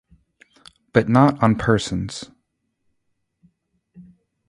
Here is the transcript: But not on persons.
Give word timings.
But 0.93 1.07
not 1.09 1.43
on 1.43 1.57
persons. 1.59 2.31